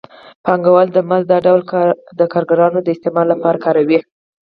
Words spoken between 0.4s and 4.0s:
پانګوال د مزد دا ډول د کارګرانو د استثمار لپاره کاروي